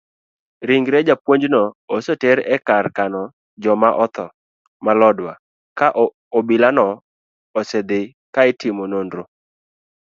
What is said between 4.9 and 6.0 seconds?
lodwa ka